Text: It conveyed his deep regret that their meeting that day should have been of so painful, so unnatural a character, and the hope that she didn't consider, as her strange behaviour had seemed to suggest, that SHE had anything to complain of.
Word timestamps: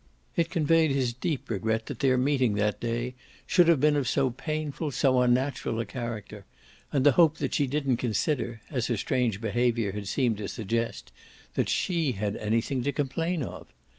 It 0.35 0.49
conveyed 0.49 0.89
his 0.89 1.13
deep 1.13 1.47
regret 1.47 1.85
that 1.85 1.99
their 1.99 2.17
meeting 2.17 2.55
that 2.55 2.79
day 2.79 3.13
should 3.45 3.67
have 3.67 3.79
been 3.79 3.95
of 3.95 4.07
so 4.07 4.31
painful, 4.31 4.89
so 4.89 5.21
unnatural 5.21 5.79
a 5.79 5.85
character, 5.85 6.43
and 6.91 7.05
the 7.05 7.11
hope 7.11 7.37
that 7.37 7.53
she 7.53 7.67
didn't 7.67 7.97
consider, 7.97 8.61
as 8.71 8.87
her 8.87 8.97
strange 8.97 9.39
behaviour 9.39 9.91
had 9.91 10.07
seemed 10.07 10.37
to 10.39 10.47
suggest, 10.47 11.11
that 11.53 11.69
SHE 11.69 12.13
had 12.13 12.35
anything 12.37 12.81
to 12.81 12.91
complain 12.91 13.43
of. 13.43 13.67